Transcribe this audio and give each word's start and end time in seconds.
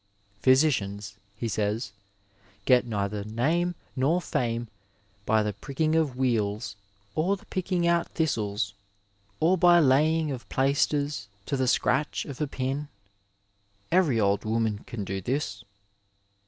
"Physicians," 0.47 1.17
he 1.35 1.47
says,'' 1.47 1.91
get 2.65 2.87
neither 2.87 3.23
name 3.23 3.75
nor 3.95 4.19
fame 4.19 4.67
by 5.27 5.43
the 5.43 5.53
pricking 5.53 5.95
of 5.95 6.15
wheals 6.15 6.75
or 7.13 7.37
the 7.37 7.45
picking 7.45 7.85
out 7.85 8.07
thistles, 8.09 8.73
or 9.39 9.59
by 9.59 9.79
laying 9.79 10.31
of 10.31 10.49
plaisters 10.49 11.27
to 11.45 11.55
the 11.55 11.67
scratch 11.67 12.25
of 12.25 12.41
a 12.41 12.47
pin; 12.47 12.87
every 13.91 14.19
old 14.19 14.43
woman 14.43 14.79
can 14.87 15.03
do 15.05 15.21
this. 15.21 15.63